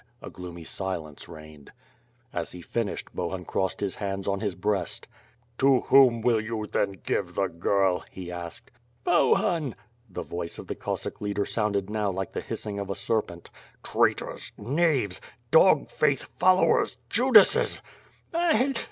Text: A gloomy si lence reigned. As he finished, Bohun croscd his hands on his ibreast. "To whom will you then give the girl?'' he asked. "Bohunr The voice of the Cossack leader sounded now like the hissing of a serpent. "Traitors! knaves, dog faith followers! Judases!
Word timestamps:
A 0.19 0.31
gloomy 0.31 0.63
si 0.63 0.83
lence 0.83 1.27
reigned. 1.29 1.71
As 2.33 2.53
he 2.53 2.61
finished, 2.63 3.13
Bohun 3.13 3.45
croscd 3.45 3.81
his 3.81 3.95
hands 3.97 4.27
on 4.27 4.39
his 4.39 4.55
ibreast. 4.55 5.05
"To 5.59 5.81
whom 5.81 6.21
will 6.21 6.41
you 6.41 6.65
then 6.65 6.93
give 7.03 7.35
the 7.35 7.45
girl?'' 7.47 8.03
he 8.09 8.31
asked. 8.31 8.71
"Bohunr 9.05 9.75
The 10.09 10.23
voice 10.23 10.57
of 10.57 10.65
the 10.65 10.73
Cossack 10.73 11.21
leader 11.21 11.45
sounded 11.45 11.87
now 11.87 12.09
like 12.09 12.31
the 12.33 12.41
hissing 12.41 12.79
of 12.79 12.89
a 12.89 12.95
serpent. 12.95 13.51
"Traitors! 13.83 14.51
knaves, 14.57 15.21
dog 15.51 15.91
faith 15.91 16.23
followers! 16.39 16.97
Judases! 17.11 17.79